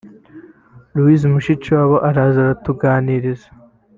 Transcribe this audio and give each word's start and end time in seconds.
Louise 0.95 1.25
Mushikiwabo 1.33 1.95
araza 2.09 2.37
aratuganiriza 2.43 3.47